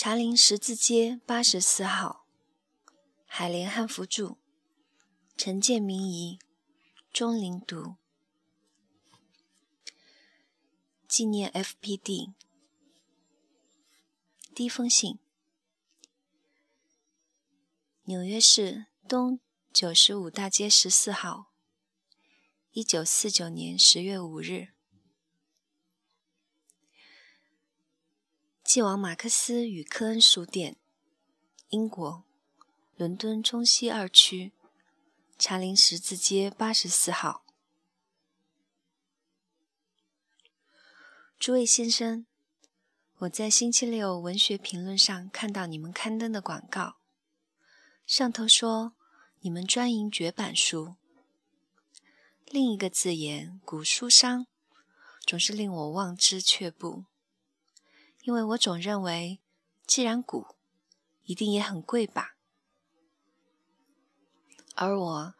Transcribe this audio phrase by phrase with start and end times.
[0.00, 2.24] 茶陵十字街八十四号，
[3.26, 4.36] 海莲汉服著，
[5.36, 6.38] 陈建明遗，
[7.12, 7.96] 钟灵读。
[11.08, 12.32] 纪念 F.P.D。
[14.54, 15.18] 第一封信：
[18.04, 19.40] 纽约市东
[19.72, 21.50] 九十五大街十四号，
[22.70, 24.77] 一九四九年十月五日。
[28.78, 30.76] 寄往马克思与科恩书店，
[31.70, 32.22] 英国，
[32.94, 34.52] 伦敦中西二区，
[35.36, 37.44] 茶陵十字街八十四号。
[41.40, 42.24] 诸位先生，
[43.16, 46.98] 我在星期六文学评论上看到你们刊登的广告，
[48.06, 48.92] 上头说
[49.40, 50.94] 你们专营绝版书。
[52.46, 54.46] 另一个字眼“古书商”
[55.26, 57.06] 总是令我望之却步。
[58.28, 59.40] 因为我总认为，
[59.86, 60.48] 既然古，
[61.22, 62.36] 一定也很贵吧。
[64.74, 65.34] 而我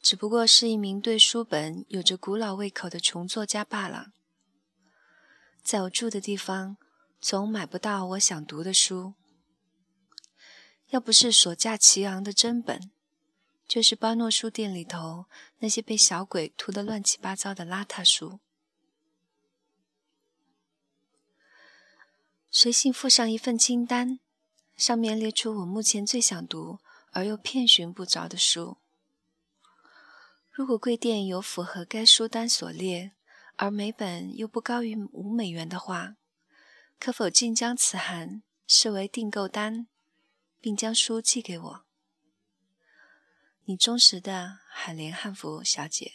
[0.00, 4.14] 只不过是一名对书本有着古老胃口的穷作家罢了。
[5.62, 6.78] 在我住的地方，
[7.20, 9.12] 总买不到我想读的书。
[10.88, 12.90] 要不是所价奇昂的真本，
[13.68, 15.26] 就是巴诺书店里头
[15.58, 18.40] 那些被小鬼涂得乱七八糟的邋遢书。
[22.64, 24.20] 随信附上一份清单，
[24.74, 26.78] 上面列出我目前最想读
[27.10, 28.78] 而又遍寻不着的书。
[30.50, 33.12] 如果贵店有符合该书单所列，
[33.56, 36.16] 而每本又不高于五美元的话，
[36.98, 39.86] 可否尽将此函视为订购单，
[40.58, 41.84] 并将书寄给我？
[43.64, 46.14] 你忠实的海莲汉服小姐。